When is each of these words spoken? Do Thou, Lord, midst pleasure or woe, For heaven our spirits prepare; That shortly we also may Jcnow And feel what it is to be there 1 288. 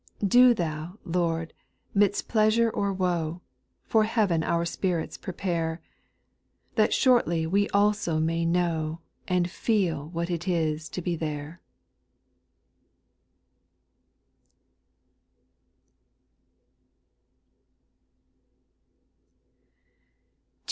Do 0.27 0.55
Thou, 0.55 0.97
Lord, 1.05 1.53
midst 1.93 2.27
pleasure 2.27 2.71
or 2.71 2.91
woe, 2.91 3.41
For 3.85 4.05
heaven 4.05 4.41
our 4.41 4.65
spirits 4.65 5.15
prepare; 5.15 5.79
That 6.73 6.91
shortly 6.91 7.45
we 7.45 7.69
also 7.69 8.19
may 8.19 8.43
Jcnow 8.43 8.97
And 9.27 9.47
feel 9.51 10.09
what 10.09 10.31
it 10.31 10.47
is 10.47 10.89
to 10.89 11.03
be 11.03 11.15
there 11.15 11.61
1 11.61 11.61
288. 11.61 11.61